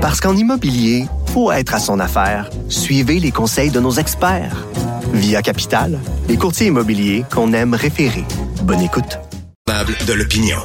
[0.00, 1.04] Parce qu'en immobilier,
[1.34, 2.48] faut être à son affaire.
[2.70, 4.66] Suivez les conseils de nos experts.
[5.12, 8.24] Via Capital, les courtiers immobiliers qu'on aime référer.
[8.62, 9.18] Bonne écoute.
[9.68, 10.56] de l'opinion.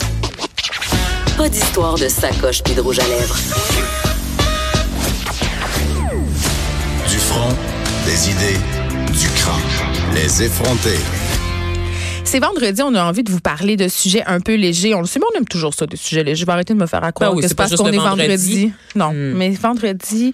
[1.36, 3.36] Pas d'histoire de sacoche puis de rouge à lèvres.
[7.10, 7.54] Du front,
[8.06, 8.60] des idées,
[9.20, 10.13] du crâne.
[10.13, 10.97] Les effronter.
[12.28, 14.94] C'est vendredi, on a envie de vous parler de sujets un peu légers.
[14.96, 16.41] On le sait, mais on aime toujours ça, des sujets légers.
[16.41, 18.27] Je vais arrêter de me faire accroire Ben oui, que c'est parce qu'on est vendredi.
[18.27, 18.71] vendredi.
[18.95, 19.34] Non, Hmm.
[19.38, 20.34] mais vendredi,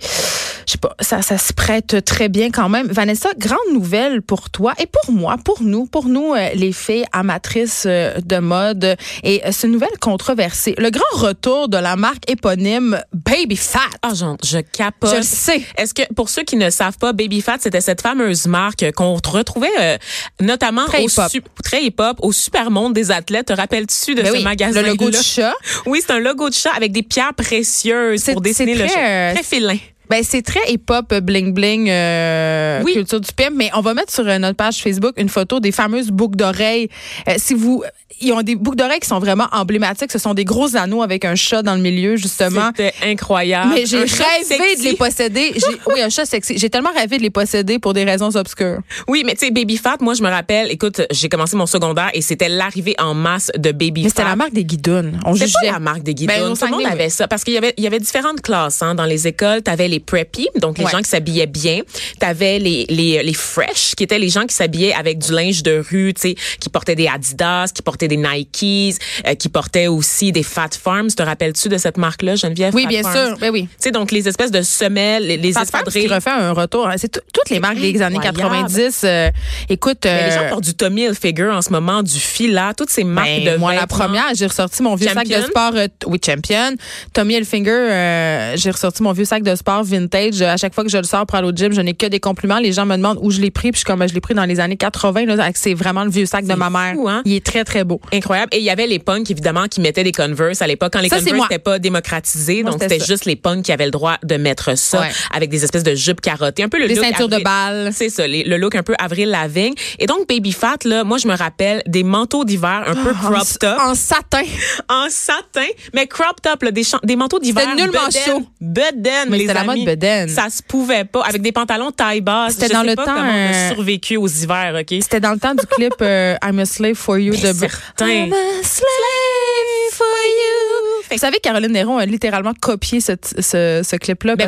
[0.72, 2.88] je sais pas, ça, ça se prête très bien quand même.
[2.88, 7.04] Vanessa, grande nouvelle pour toi et pour moi, pour nous, pour nous, euh, les filles
[7.12, 8.96] amatrices euh, de mode.
[9.24, 10.74] Et euh, c'est une nouvelle controversée.
[10.78, 13.80] Le grand retour de la marque éponyme Baby Fat.
[14.02, 15.12] Ah, genre, je capote.
[15.12, 15.62] Je le sais.
[15.78, 19.16] Est-ce que, pour ceux qui ne savent pas, Baby Fat, c'était cette fameuse marque qu'on
[19.16, 19.98] retrouvait euh,
[20.40, 21.50] notamment Très au hip-hop.
[21.66, 23.48] très hip-hop, au Supermonde des athlètes.
[23.48, 25.54] Te rappelles-tu de Ben ce oui, magasin le logo de chat.
[25.86, 29.34] Oui, c'est un logo de chat avec des pierres précieuses pour dessiner le chat.
[29.34, 29.78] Très filin.
[30.12, 32.92] Ben c'est très hip-hop bling bling euh, Oui.
[32.96, 35.72] culture du pimp, mais on va mettre sur euh, notre page Facebook une photo des
[35.72, 36.90] fameuses boucles d'oreilles.
[37.30, 37.82] Euh, si vous
[38.20, 41.24] ils ont des boucles d'oreilles qui sont vraiment emblématiques, ce sont des gros anneaux avec
[41.26, 42.68] un chat dans le milieu justement.
[42.76, 43.72] C'était incroyable.
[43.74, 45.54] Mais j'ai rêvé de les posséder.
[45.88, 46.58] Oui, un chat sexy.
[46.58, 48.80] J'ai tellement rêvé de les posséder pour des raisons obscures.
[49.08, 52.12] Oui, mais tu sais, Baby Fat, moi, je me rappelle, écoute, j'ai commencé mon secondaire
[52.14, 54.16] et c'était l'arrivée en masse de Baby Mais Fat.
[54.18, 55.14] c'était la marque des guidons.
[55.26, 55.54] On jugeait.
[55.64, 56.34] pas la marque des guidons.
[56.34, 58.82] Ben, Tout le monde avait ça parce qu'il y avait il y avait différentes classes
[58.82, 58.94] hein.
[58.94, 59.62] dans les écoles.
[59.64, 60.92] T'avais les preppy, donc les Ouais.
[60.92, 61.82] gens qui s'habillaient bien.
[62.20, 65.84] T'avais les les les fresh, qui étaient les gens qui s'habillaient avec du linge de
[65.90, 68.96] rue, tu sais, qui portaient des Adidas, qui portaient des Nikes,
[69.28, 71.10] euh, qui portaient aussi des Fat Farms.
[71.12, 72.74] Te rappelles-tu de cette marque-là, Geneviève?
[72.76, 73.28] Oui, Fat bien Farms?
[73.30, 73.38] sûr.
[73.40, 73.64] Ben oui.
[73.64, 76.14] Tu sais, donc les espèces de semelles, les, les Fat Farms qui espadrilles.
[76.16, 76.90] refait un retour.
[76.98, 78.68] C'est tout- toutes les marques des années incroyable.
[78.68, 79.02] 90.
[79.04, 79.30] euh,
[79.70, 82.90] écoute, Mais les euh, gens portent du Tommy Hilfiger en ce moment, du Fila, toutes
[82.90, 85.48] ces marques Ben, de moi, la première, j'ai ressorti mon vieux sac de Champion?
[85.48, 85.72] sport.
[85.76, 86.76] euh, oui, champion.
[87.14, 90.42] Tommy Hilfiger, euh, j'ai ressorti mon vieux sac de sport vintage.
[90.42, 92.06] Euh, À chaque fois que je le sors pour aller au gym, je n'ai que
[92.08, 92.60] des compliments.
[92.60, 93.72] Les gens me demandent où je l'ai pris.
[93.72, 95.26] Puis je suis comme, je l'ai pris dans les années 80.
[95.26, 96.94] Là, avec- c'est vraiment le vieux sac de ma mère.
[96.96, 97.22] fou, hein?
[97.26, 98.00] Il est très, très beau.
[98.14, 98.50] Incroyable.
[98.54, 101.10] Et il y avait les punks, évidemment, qui mettaient des Converse à l'époque, quand les
[101.10, 102.64] Ça, Converse n'étaient pas démocratisés.
[102.64, 105.10] Moi, donc, c'était juste les punks qui avaient le droit de mettre ça Ouais.
[105.34, 106.64] avec des espèces de jupes carottées.
[106.64, 107.92] Un peu le Des look ceintures de balles.
[107.94, 109.74] C'est ça, les- le look un peu Avril Lavigne.
[110.00, 113.14] Et donc, Baby Fat, là, moi, je me rappelle des manteaux d'hiver un peu En,
[113.34, 113.78] crop top.
[113.80, 114.42] en satin.
[114.90, 117.64] En satin, mais crop top, là, des, des manteaux d'hiver.
[118.10, 118.44] C'était chaud.
[118.60, 119.71] Bedaine, Mais les amis.
[119.76, 120.30] Mode bedaine.
[120.30, 121.22] Ça se pouvait pas.
[121.24, 122.54] Avec des pantalons taille basse.
[122.54, 124.98] C'était dans sais le pas temps, comment on a euh, survécu aux hivers, OK?
[125.02, 128.08] C'était dans le temps du clip euh, I'm a slave for you de certain.
[128.08, 131.12] I'm a slave for you.
[131.12, 134.36] Vous savez, Caroline Néron a littéralement copié ce, ce, ce clip-là.
[134.36, 134.48] Ben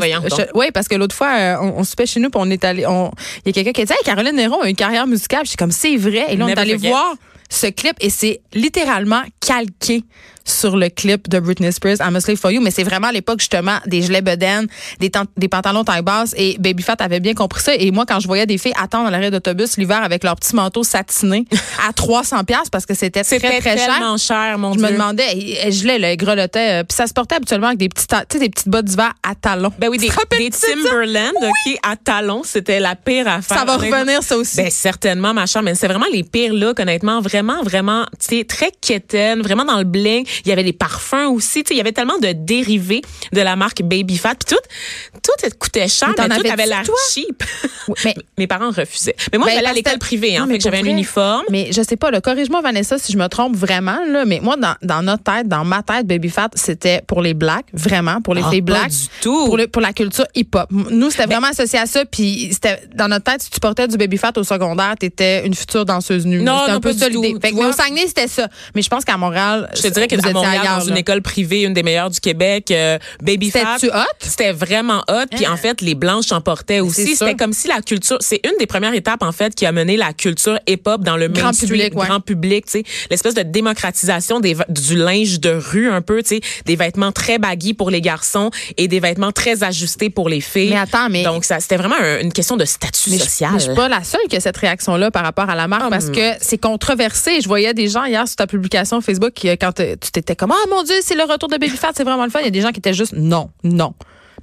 [0.56, 2.84] Oui, parce que l'autre fois, euh, on, on soupait chez nous, puis on est allé.
[2.84, 5.42] Il y a quelqu'un qui a dit hey, Caroline Néron a une carrière musicale.
[5.46, 6.26] J'étais comme c'est vrai.
[6.30, 7.16] Et là, on est allé voir
[7.54, 10.04] ce clip et c'est littéralement calqué
[10.46, 13.12] sur le clip de Britney Spears, I'm a Slave for You, mais c'est vraiment à
[13.14, 14.68] l'époque justement des gilets bedaines,
[15.00, 18.20] des, des pantalons taille basse et Baby Fat avait bien compris ça et moi quand
[18.20, 21.46] je voyais des filles attendre à l'arrêt d'autobus l'hiver avec leur petit manteau satiné
[21.88, 23.88] à 300 pièces parce que c'était très très cher.
[23.96, 24.88] tellement cher, mon Je Dieu.
[24.88, 28.12] me demandais, je l'ai, le grelottait, euh, puis ça se portait habituellement avec des petites,
[28.38, 29.72] des petites bottes d'hiver à talons.
[29.80, 30.50] Ben oui, des, des?
[30.50, 33.60] Timberland, OK, à talons, c'était la pire affaire.
[33.60, 34.58] Ça va revenir, ça aussi.
[34.58, 38.44] Ben certainement, ma chère, mais c'est vraiment les pires looks, honnêtement, vraiment, vraiment, tu sais,
[38.46, 40.26] très quétaine, vraiment dans le bling.
[40.46, 43.42] Il y avait des parfums aussi, tu sais, il y avait tellement de dérivés de
[43.42, 46.84] la marque Baby Fat, puis tout, tout coûtait cher, Mais mais tout avait l'air
[47.14, 47.44] cheap.
[47.90, 49.16] Oui, mais- Mes parents refusaient.
[49.32, 51.44] Mais moi, Ben, j'allais à l'école privée, hein, Non, mais fait que j'avais un uniforme.
[51.50, 54.76] Mais je sais pas, corrige-moi Vanessa si je me trompe vraiment, là, mais moi, dans,
[54.82, 58.42] dans notre tête, dans ma tête, Baby Fat, c'était pour les blacks, vraiment, pour les
[58.46, 58.92] Ah, filles pas blacks.
[58.92, 59.46] du tout.
[59.46, 60.70] Pour, le- pour la culture hip-hop.
[60.72, 63.98] Nous, c'était vraiment associé à ça, puis c'était dans notre tête, si tu portais du
[63.98, 66.42] Baby Fat au secondaire, t'étais une future danseuse nue.
[66.42, 67.33] Non, C'était un non, peu pas ça du l'idée.
[67.34, 67.40] Tout.
[67.42, 67.72] Fait que, au?
[67.72, 68.48] Saguenay, c'était ça.
[68.76, 71.00] Mais je pense qu'à Montréal, Je te dirais qu'à étiez Montréal, ailleurs, dans une là.
[71.00, 73.78] école privée, une des meilleures du Québec, euh, Baby Fat.
[73.80, 74.04] C'était-tu hot?
[74.20, 75.26] C'était vraiment hot.
[75.32, 77.16] Puis en fait, les blanches en portaient aussi.
[77.16, 79.98] C'était comme si la culture, c'est une des premières étapes en fait qui a mené
[79.98, 82.08] la culture hip-hop dans le Grand mainstream, public, ouais.
[82.08, 82.66] grand public.
[82.66, 86.22] Tu sais, l'espèce de démocratisation des du linge de rue un peu.
[86.22, 90.30] Tu sais, des vêtements très baggy pour les garçons et des vêtements très ajustés pour
[90.30, 90.70] les filles.
[90.72, 93.52] Mais attends, mais- donc ça, c'était vraiment un- une question de statut Mais je- social.
[93.54, 95.84] mais je suis pas la seule qui a cette réaction-là par rapport à la marque
[95.84, 95.90] Hum.
[95.90, 97.23] parce que c'est controversé.
[97.26, 100.36] Je voyais des gens hier sur ta publication Facebook qui, euh, quand euh, tu t'étais
[100.36, 102.40] comme ah mon dieu c'est le retour de Baby Fat c'est vraiment le fun.
[102.40, 103.94] Il y a des gens qui étaient juste non non.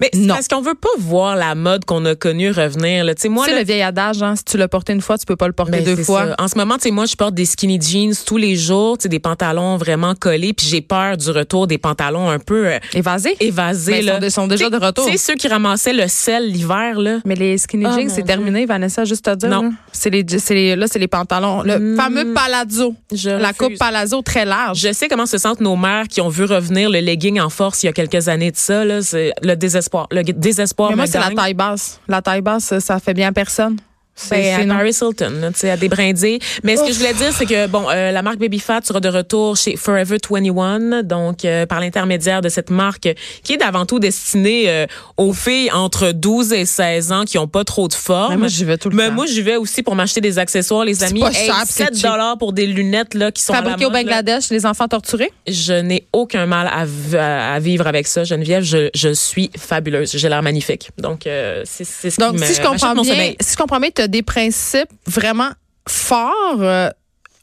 [0.00, 0.34] Mais Non.
[0.34, 3.04] parce qu'on veut pas voir la mode qu'on a connue revenir.
[3.04, 3.14] Là.
[3.14, 5.18] Tu sais, moi, Tu sais le vieil adage hein, si tu l'as porté une fois
[5.18, 6.28] tu peux pas le porter Ben, deux fois.
[6.28, 6.34] ça.
[6.38, 9.02] En ce moment, tu sais, moi, je porte des skinny jeans tous les jours, tu
[9.04, 12.78] sais, des pantalons vraiment collés, puis j'ai peur du retour des pantalons un peu euh,
[12.94, 13.36] Évasé.
[13.40, 13.92] évasés.
[13.92, 14.18] Ben, ils là.
[14.20, 15.04] sont- ils sont déjà de retour.
[15.06, 17.18] Tu sais, ceux qui ramassaient le sel l'hiver, là.
[17.24, 19.48] Mais les skinny Oh, jeans, c'est terminé, Vanessa, juste à dire.
[19.50, 19.62] Non.
[19.64, 19.70] là.
[19.92, 21.62] C'est les, les, là, c'est les pantalons.
[21.62, 22.94] Le fameux palazzo.
[23.12, 23.58] Je la refuse.
[23.58, 24.78] coupe palazzo très large.
[24.78, 27.82] Je sais comment se sentent nos mères qui ont vu revenir le legging en force
[27.82, 28.84] il y a quelques années de ça.
[28.84, 29.02] Là.
[29.02, 30.06] C'est le désespoir désespoir.
[30.10, 32.00] Le désespoir Mais moi, c'est la taille basse.
[32.08, 33.76] La taille basse, ça fait bien à personne.
[34.14, 34.68] C'est- Ben.
[34.68, 36.40] Paris Hilton, là, tu sais, à des brindilles.
[36.62, 39.00] Mais ce que je voulais dire, c'est que bon, euh, la marque Baby Fat sera
[39.00, 43.08] de retour chez Forever 21, donc euh, par l'intermédiaire de cette marque
[43.42, 44.86] qui est d'avant tout destinée euh,
[45.16, 48.32] aux filles entre 12 et 16 ans qui ont pas trop de forme.
[48.32, 49.14] Mais moi, j'y vais tout le Mais temps.
[49.14, 51.20] moi, j'y vais aussi pour m'acheter des accessoires, les C'est amis.
[51.20, 52.02] pas Hey, cher, puis c'est 7 cheap.
[52.04, 54.22] dollars pour des lunettes là qui sont à la Fabriqué au mode, là.
[54.22, 55.32] Bangladesh, les enfants torturés?
[55.48, 58.64] Je n'ai aucun mal à, à vivre avec ça, Geneviève.
[58.64, 60.10] Je, je suis fabuleuse.
[60.14, 60.90] J'ai l'air magnifique.
[60.98, 63.36] Donc, euh, c'est ce Donc, qui me si je comprends bien, sommeil.
[63.40, 65.50] si je comprends bien, tu as des principes vraiment
[65.88, 66.88] forts euh,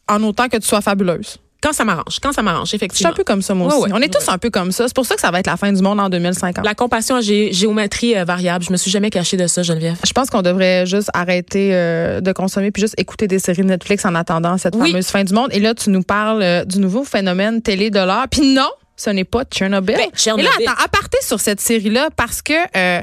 [0.07, 1.38] en autant que tu sois fabuleuse.
[1.62, 3.12] Quand ça m'arrange, quand ça m'arrange, Je suis effectivement.
[3.12, 3.92] un peu comme ça, moi aussi.
[3.92, 4.88] On est tous un peu comme ça.
[4.88, 6.63] C'est pour ça que ça va être la fin du monde en 2050.
[6.63, 9.98] La compassion à gé- géométrie euh, variable, je me suis jamais cachée de ça, Geneviève.
[10.06, 14.06] Je pense qu'on devrait juste arrêter euh, de consommer puis juste écouter des séries Netflix
[14.06, 15.50] en attendant cette fameuse fin du monde.
[15.51, 18.27] Et là, tu nous parles euh, du nouveau phénomène télé de l'heure.
[18.30, 19.96] Puis non, ce n'est pas Tchernobyl.
[19.96, 20.50] Ben, Tchernobyl.
[20.60, 23.02] Et là, attends, aparté sur cette série-là parce que euh,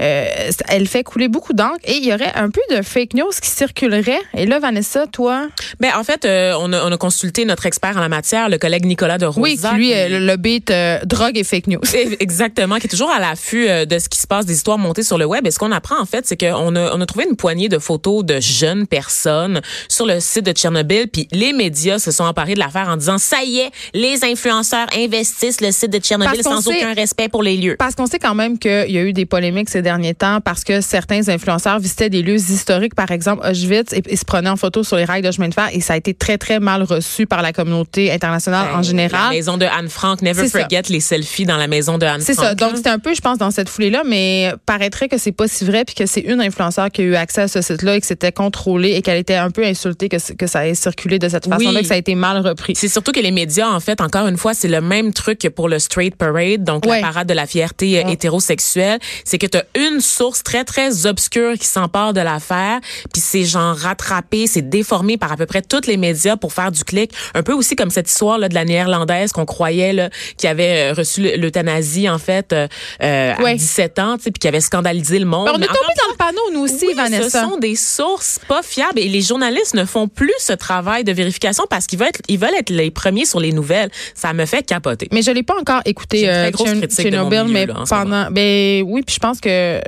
[0.00, 3.30] euh, elle fait couler beaucoup d'encre et il y aurait un peu de fake news
[3.42, 4.20] qui circulerait.
[4.34, 5.48] Et là, Vanessa, toi,
[5.80, 8.56] Ben en fait, euh, on, a, on a consulté notre expert en la matière, le
[8.56, 9.40] collègue Nicolas de Rosa.
[9.42, 10.72] oui, qui lui, qui- le, beat
[11.04, 11.80] drogue et fake news.
[12.20, 15.18] Exactement, qui est toujours à l'affût de ce qui se passe, des histoires montées sur
[15.18, 15.46] le web.
[15.46, 17.78] Et ce qu'on apprend, en fait, c'est qu'on a, on a trouvé une poignée de
[17.78, 21.08] photos de jeunes personnes sur le site de Tchernobyl.
[21.08, 24.86] Puis les médias se sont emparés de l'affaire en disant, ça y est, les influenceurs
[24.96, 27.76] investissent le site de Tchernobyl Parce qu'on sans sait- aucun respect pour les lieux.
[27.78, 30.64] Parce qu'on sait quand même qu'il y a eu des polémiques ces derniers temps parce
[30.64, 34.56] que certains influenceurs visitaient des lieux historiques, par exemple Auschwitz, et, et se prenaient en
[34.56, 35.68] photo sur les rails de chemin de fer.
[35.72, 38.82] Et ça a été très, très mal reçu par la communauté internationale en Ben, La
[38.82, 39.30] général.
[39.30, 40.60] maison de Anne Frank, never C'est ça.
[40.60, 42.46] forget les selfies dans la maison de Anne C'est Frank.
[42.48, 42.54] ça.
[42.54, 45.64] Donc, c'était un peu, je pense, dans cette foulée-là, mais paraîtrait que c'est pas si
[45.64, 48.06] vrai, puis que c'est une influenceur qui a eu accès à ce site-là et que
[48.06, 51.48] c'était contrôlé et qu'elle était un peu insultée que, que ça ait circulé de cette
[51.48, 51.82] façon-là, Oui.
[51.82, 52.74] que ça a été mal repris.
[52.76, 55.48] C'est surtout que les médias, en fait, encore une fois, c'est le même truc que
[55.48, 57.00] pour le Straight Parade, donc Ouais.
[57.00, 58.12] la parade de la fierté euh, Ouais.
[58.12, 58.98] hétérosexuelle.
[59.24, 62.80] C'est que tu as une source très, très obscure qui s'empare de l'affaire,
[63.12, 66.70] puis c'est genre rattrapé, c'est déformé par à peu près tous les médias pour faire
[66.72, 67.12] du clic.
[67.34, 70.90] Un peu aussi comme cette histoire là, de la néerlandaise qu'on croyait là, qui avait
[70.90, 72.66] euh, reçu l'euthanasie, en fait, euh,
[73.02, 73.52] euh, Ouais.
[73.52, 75.46] à 17 ans, puis qui avait scandalisé le monde.
[75.46, 77.42] Ben, on est tombé dans le panneau, nous aussi, oui, Vanessa.
[77.42, 81.12] Ce sont des sources pas fiables et les journalistes ne font plus ce travail de
[81.12, 83.90] vérification parce qu'ils veulent être, ils veulent être les premiers sur les nouvelles.
[84.14, 85.08] Ça me fait capoter.
[85.14, 87.42] Mais je l'ai pas encore écouté une très euh, grosse Tchern- critique de mon Tchernobyl,
[87.44, 89.80] milieu, mais là, pendant ben oui, puis je pense que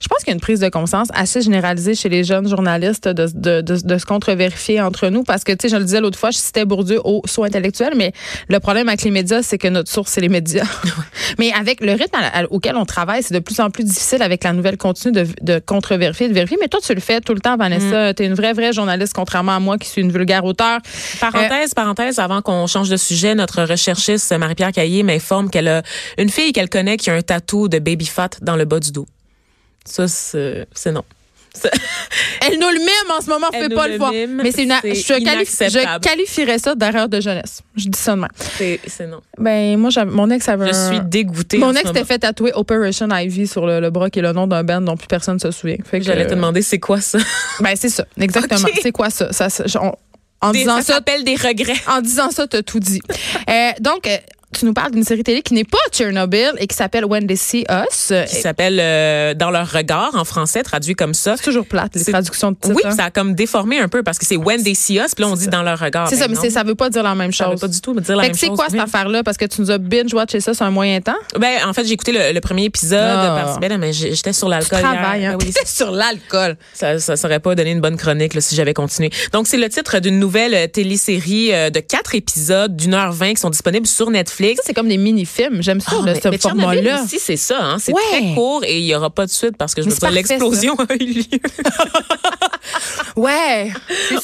[0.00, 3.08] je pense qu'il y a une prise de conscience assez généralisée chez les jeunes journalistes
[3.08, 6.00] de, de, de, de se contre-vérifier entre nous parce que, tu sais, je le disais
[6.00, 8.12] l'autre fois, je citais Bourdieu au saut intellectuel, mais
[8.48, 10.64] le problème avec les médias, c'est que notre source, c'est les médias.
[11.38, 14.22] mais avec le rythme à- à- auquel on travaille, c'est de plus en plus difficile
[14.22, 16.58] avec la nouvelle continue de, de contre-vérifier, de vérifier.
[16.60, 18.14] Mais toi, tu le fais tout le temps, Vanessa.
[18.14, 20.78] Tu es une vraie, vraie journaliste, contrairement à moi qui suis une vulgaire auteur.
[21.20, 25.82] Parenthèse, parenthèse, avant qu'on change de sujet, notre recherchiste Marie-Pierre Caillé m'informe qu'elle a
[26.18, 28.92] une fille qu'elle connaît qui a un tatou de baby fat dans le bas du
[28.92, 29.06] dos.
[29.88, 31.04] Ça, c'est non.
[32.46, 34.12] Elle nous le mime en ce moment, pouvez nous pas le, le voir.
[34.12, 37.62] mime, Mais c'est une, je, je qualifierais ça d'erreur de jeunesse.
[37.76, 38.28] Je dis ça de même.
[38.36, 39.20] C'est non.
[39.38, 41.58] Ben, moi, mon ex avait Je un- suis dégoûtée.
[41.58, 44.46] Mon ex s'était fait tatouer Operation Ivy sur le, le bras, qui est le nom
[44.46, 45.76] d'un band dont plus personne se souvient.
[45.84, 47.18] Fait que, J'allais te demander c'est quoi ça?
[47.60, 48.04] Ben, c'est ça.
[48.20, 48.68] Exactement.
[48.80, 49.32] C'est quoi ça?
[49.32, 49.48] ça,
[49.80, 49.94] on-
[50.40, 51.74] en Des- disant ça ça, des regrets.
[51.88, 53.00] en disant ça, t'as tout dit.
[53.50, 54.16] Euh, donc, euh,
[54.56, 57.36] tu nous parles d'une série télé qui n'est pas Tchernobyl et qui s'appelle When They
[57.36, 58.12] See Us.
[58.28, 61.36] Qui s'appelle euh, Dans leur regard en français, traduit comme ça.
[61.36, 62.74] C'est toujours plate, les C'est- traductions de titres.
[62.74, 62.90] Oui, hein.
[62.92, 65.30] ça a comme déformé un peu parce que c'est When They See Us, puis là
[65.30, 66.08] on dit Dans leur regard.
[66.08, 67.60] C'est ça, Ben mais non, c'est- ça veut pas dire la même ça veut chose.
[67.60, 68.56] pas du tout dire la Fait même que c'est chose.
[68.56, 69.22] quoi cette affaire-là?
[69.22, 71.12] Parce que tu nous as binge-watché ça sur un moyen temps.
[71.38, 73.42] Ben, en fait, j'ai écouté le, le premier épisode Ah.
[73.44, 74.80] parce ben, mais j'étais sur l'alcool.
[74.80, 75.32] travailles, hier.
[75.32, 75.36] hein?
[75.38, 76.56] Ben oui, sur l'alcool.
[76.72, 79.10] ça, ça serait pas donné une bonne chronique là, si j'avais continué.
[79.32, 83.34] Donc, c'est le titre d'une nouvelle euh, télésérie euh, de quatre épisodes d'une heure vingt
[83.34, 84.37] qui sont disponibles sur Netflix.
[84.56, 85.62] Ça, c'est comme des mini-films.
[85.62, 87.02] J'aime ça, de mais- ce format-là.
[87.04, 87.58] aussi, c'est ça.
[87.60, 87.76] Hein?
[87.80, 88.00] C'est Ouais.
[88.10, 90.10] très court et il y aura pas de suite parce que je Mais veux pas
[90.10, 91.22] l'explosion a eu lieu.
[93.16, 93.72] Ouais.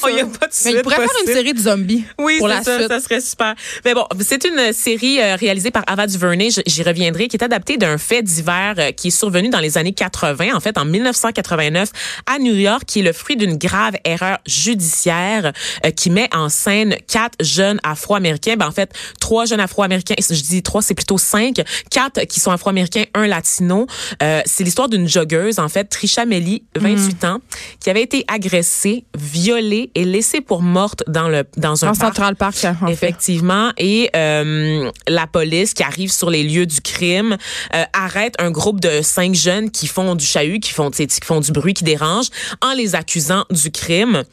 [0.03, 2.03] Oh, il a pas de Mais il suite pourrait faire une série de zombies.
[2.17, 2.87] Oui, pour la ça, suite.
[2.87, 3.55] ça serait super.
[3.83, 7.77] Mais bon, c'est une série euh, réalisée par Ava DuVernay, j'y reviendrai, qui est adaptée
[7.77, 11.89] d'un fait divers euh, qui est survenu dans les années 80, en fait en 1989
[12.25, 15.51] à New York, qui est le fruit d'une grave erreur judiciaire
[15.85, 20.41] euh, qui met en scène quatre jeunes Afro-Américains, ben en fait trois jeunes Afro-Américains, je
[20.41, 23.87] dis trois, c'est plutôt cinq, quatre qui sont Afro-Américains, un latino.
[24.21, 27.39] Euh, c'est l'histoire d'une joggeuse, en fait, Trisha Melly, 28 ans,
[27.79, 32.15] qui avait été agressée, violée et laissée pour morte dans le dans un En parc.
[32.15, 32.91] Central Park, en fait.
[32.91, 33.71] Effectivement.
[33.77, 37.37] Et euh, la police qui arrive sur les lieux du crime
[37.73, 41.39] euh, arrête un groupe de cinq jeunes qui font du chahut, qui font, qui font
[41.39, 42.27] du bruit, qui dérange,
[42.61, 44.23] en les accusant du crime.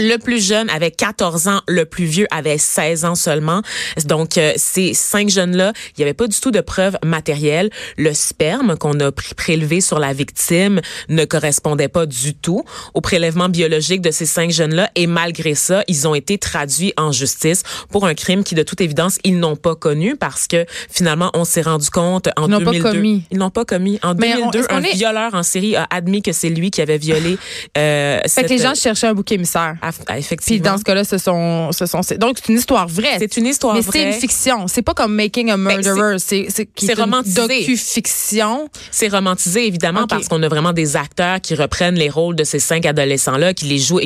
[0.00, 3.62] Le plus jeune avait 14 ans, le plus vieux avait 16 ans seulement.
[4.06, 7.70] Donc, euh, ces cinq jeunes-là, il n'y avait pas du tout de preuves matérielles.
[7.96, 13.48] Le sperme qu'on a prélevé sur la victime ne correspondait pas du tout au prélèvement
[13.48, 14.90] biologique de ces cinq jeunes-là.
[14.96, 18.80] Et malgré ça, ils ont été traduits en justice pour un crime qui, de toute
[18.80, 22.82] évidence, ils n'ont pas connu parce que finalement, on s'est rendu compte en ils 2002.
[22.82, 23.22] Pas commis.
[23.30, 24.00] Ils n'ont pas commis.
[24.02, 26.50] En Mais on- 2002, est-ce qu'on un est- violeur en série a admis que c'est
[26.50, 27.38] lui qui avait violé.
[27.78, 29.76] Euh, Fait cette- que les gens cherchaient un bouc émissaire.
[29.86, 30.72] Ah, Puis effectivement.
[30.72, 33.18] dans ce cas-là, ce sont, ce sont, donc c'est une histoire vraie.
[33.18, 33.98] C'est une histoire mais vraie.
[34.00, 34.66] c'est une fiction.
[34.66, 36.18] C'est pas comme Making a Murderer.
[36.18, 37.40] c'est c'est c'est romantisé.
[37.46, 38.68] docu-fiction.
[38.90, 42.58] C'est romantisé, évidemment, parce qu'on a vraiment des acteurs qui reprennent les rôles de ces
[42.58, 44.00] cinq adolescents-là, qui les jouent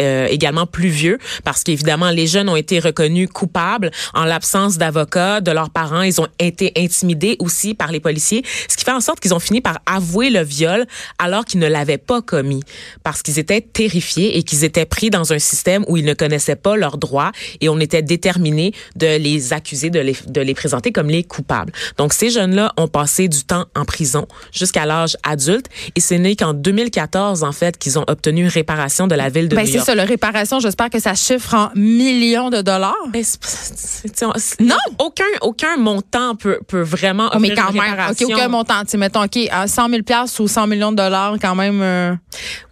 [0.00, 5.40] euh, également plus vieux, parce qu'évidemment, les jeunes ont été reconnus coupables en l'absence d'avocats,
[5.40, 6.02] de leurs parents.
[6.02, 9.38] Ils ont été intimidés aussi par les policiers, ce qui fait en sorte qu'ils ont
[9.40, 10.86] fini par avouer le viol
[11.18, 12.62] alors qu'ils ne l'avaient pas commis,
[13.02, 16.56] parce qu'ils étaient terrifiés et qu'ils étaient pris dans un système où ils ne connaissaient
[16.56, 20.92] pas leurs droits et on était déterminé de les accuser, de les, de les présenter
[20.92, 21.72] comme les coupables.
[21.98, 26.36] Donc, ces jeunes-là ont passé du temps en prison jusqu'à l'âge adulte et c'est né
[26.36, 29.68] qu'en 2014, en fait, qu'ils ont obtenu une réparation de la ville de Ben, New
[29.68, 29.86] c'est York.
[29.86, 32.94] ça, la réparation, j'espère que ça chiffre en millions de dollars.
[33.12, 34.76] Ben, c'est- c'est- c'est- c'est- Non.
[34.98, 38.28] Aucun, aucun montant peut, peut vraiment Oh, mais quand une même, OK, réparation.
[38.28, 38.82] aucun montant.
[38.94, 40.02] Mettons, OK, à 100 000
[40.38, 41.80] ou 100 millions de dollars, quand même.
[41.82, 42.14] euh,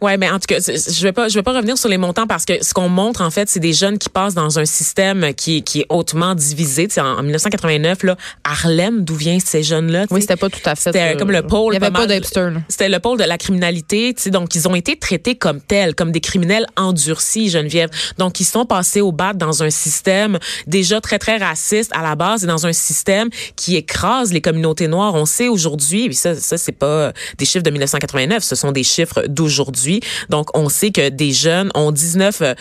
[0.01, 1.99] Ouais, mais en tout cas, c'est- je vais pas, je vais pas revenir sur les
[1.99, 4.65] montants parce que ce qu'on montre en fait, c'est des jeunes qui passent dans un
[4.65, 6.89] système qui, qui est hautement divisé.
[6.89, 10.61] Tu sais, en, en 1989, là, Harlem, d'où viennent ces jeunes-là Oui, c'était pas tout
[10.65, 10.91] à fait.
[10.93, 11.75] C'était euh, comme le pôle.
[11.75, 12.61] Il y avait pas là.
[12.69, 14.15] C'était le pôle de la criminalité.
[14.27, 17.91] Donc, ils ont été traités comme tels, comme des criminels endurcis, Geneviève.
[18.19, 22.15] Donc, ils sont passés au bat dans un système déjà très, très raciste à la
[22.15, 25.15] base et dans un système qui écrase les communautés noires.
[25.15, 28.83] On sait aujourd'hui, et ça, ça c'est pas des chiffres de 1989, ce sont des
[28.83, 30.01] chiffres d'aujourd'hui.
[30.29, 32.55] Donc, on sait que des jeunes ont 19, euh,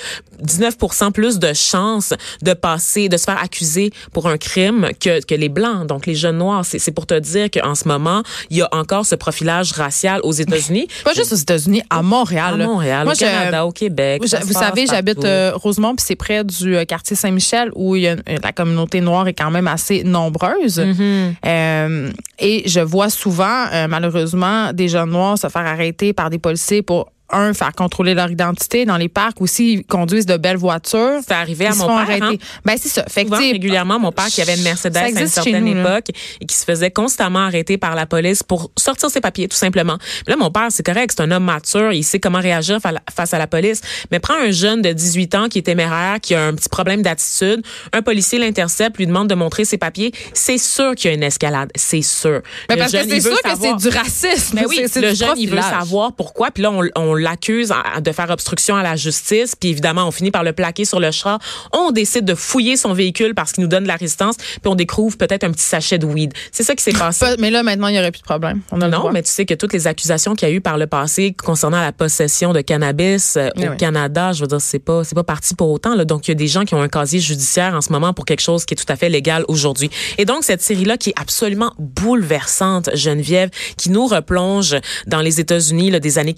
[0.43, 5.35] 19% plus de chances de passer, de se faire accuser pour un crime que, que
[5.35, 6.65] les Blancs, donc les jeunes noirs.
[6.65, 10.33] C'est pour te dire qu'en ce moment, il y a encore ce profilage racial aux
[10.33, 10.87] États-Unis.
[11.03, 12.61] Pas juste aux États-Unis, à Montréal.
[12.61, 12.65] À.
[12.65, 14.21] Montréal, Moi, au Canada, au Québec.
[14.21, 18.07] Vous savez, j'habite euh, Rosemont, puis c'est près du euh, quartier Saint-Michel où il y
[18.07, 20.79] a, euh, la communauté noire est quand même assez nombreuse.
[20.79, 21.33] Mm-hmm.
[21.45, 26.39] Euh, et je vois souvent, euh, malheureusement, des jeunes noirs se faire arrêter par des
[26.39, 30.57] policiers pour un, faire contrôler leur identité dans les parcs aussi, ils conduisent de belles
[30.57, 31.19] voitures.
[31.27, 32.33] C'est arrivé à mon père, hein?
[32.65, 33.03] Ben c'est ça.
[33.07, 35.81] Fait que, Souvent, régulièrement, mon père qui avait une Mercedes à une certaine nous, là.
[35.97, 39.57] époque et qui se faisait constamment arrêter par la police pour sortir ses papiers, tout
[39.57, 39.97] simplement.
[40.27, 43.33] Là, mon père, c'est correct, c'est un homme mature, il sait comment réagir fa- face
[43.33, 43.81] à la police.
[44.11, 47.01] Mais prends un jeune de 18 ans qui est téméraire, qui a un petit problème
[47.01, 47.61] d'attitude,
[47.93, 51.23] un policier l'intercepte, lui demande de montrer ses papiers, c'est sûr qu'il y a une
[51.23, 52.41] escalade, c'est sûr.
[52.69, 54.55] Ben, Le parce que jeune, c'est il veut sûr que c'est du racisme.
[54.55, 55.79] mais oui, C'est- c'est le jeune, il veut profilage.
[55.81, 56.51] savoir pourquoi.
[56.51, 59.55] Puis là, on, on l'accuse de faire obstruction à la justice.
[59.55, 61.39] Puis évidemment, on finit par le plaquer sur le char.
[61.73, 64.35] On décide de fouiller son véhicule parce qu'il nous donne de la résistance.
[64.37, 66.33] Puis on découvre peut-être un petit sachet de weed.
[66.51, 67.25] C'est ça qui s'est passé.
[67.25, 68.61] Pas- Mais là, maintenant, il n'y aurait plus de problème.
[68.71, 69.11] On a le Non, droit.
[69.11, 71.79] mais tu sais que toutes les accusations qu'il y a eu par le passé concernant
[71.81, 73.77] la possession de cannabis euh, Oui, au oui.
[73.77, 75.95] Canada, je veux dire, c'est pas c'est pas parti pour autant.
[75.95, 76.05] Là.
[76.05, 78.25] Donc il y a des gens qui ont un casier judiciaire en ce moment pour
[78.25, 79.89] quelque chose qui est tout à fait légal aujourd'hui.
[80.17, 85.39] Et donc cette série là qui est absolument bouleversante, Geneviève, qui nous replonge dans les
[85.39, 86.33] États-Unis là, des années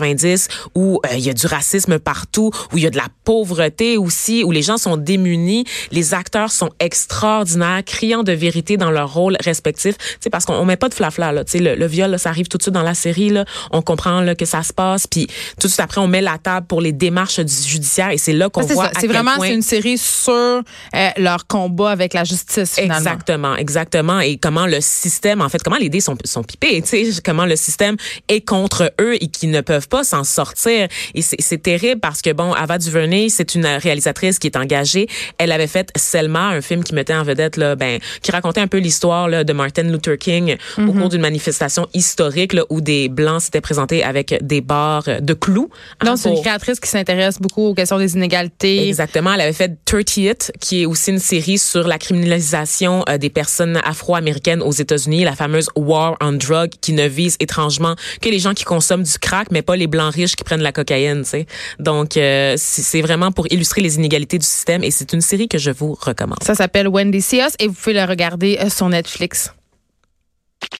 [0.00, 3.06] 80-90 où euh, il y a du racisme partout, où il y a de la
[3.24, 5.64] pauvreté aussi, où les gens sont démunis.
[5.90, 9.96] Les acteurs sont extraordinaires, criant de vérité dans leur rôle respectif.
[9.98, 11.44] Tu sais, parce qu'on on met pas de flafla là.
[11.44, 13.44] Tu sais, le, le viol, là, ça arrive tout de suite dans la série là.
[13.70, 15.26] On comprend là que ça se passe, puis
[15.60, 18.32] tout de suite après on met la table pour les démarches du judiciaire et c'est
[18.32, 20.62] là qu'on Ah, c'est voit C'est vraiment point- c'est une série sur euh,
[21.16, 22.96] leur combat avec la justice finalement.
[22.98, 24.20] Exactement, exactement.
[24.20, 27.46] Et comment le système, en fait, comment les dés sont, sont pipés, tu sais, comment
[27.46, 27.96] le système
[28.28, 30.88] est contre eux et qui ne peuvent pas s'en sortir.
[31.14, 35.06] Et c'est terrible parce que, bon, Ava DuVernay, c'est une réalisatrice qui est engagée.
[35.38, 38.66] Elle avait fait Selma, un film qui mettait en vedette, là, ben, qui racontait un
[38.66, 43.42] peu l'histoire de Martin Luther King au cours d'une manifestation historique là, où des Blancs
[43.42, 45.70] s'étaient présentés avec des barres de clous.
[46.00, 48.88] hein, Donc, c'est une créatrice qui s'intéresse beaucoup aux questions des inégalités.
[48.88, 49.32] Exactement.
[49.34, 53.80] Elle avait fait 30th, qui est aussi une série sur la criminalisation euh, des personnes
[53.84, 58.54] afro-américaines aux États-Unis, la fameuse War on Drug, qui ne vise étrangement que les gens
[58.54, 61.22] qui consomment du crack, mais pas les blancs riches qui prennent la cocaïne.
[61.22, 61.46] Tu sais.
[61.78, 65.58] Donc, euh, c'est vraiment pour illustrer les inégalités du système et c'est une série que
[65.58, 66.42] je vous recommande.
[66.42, 69.52] Ça s'appelle Wendy See Us et vous pouvez le regarder euh, sur Netflix.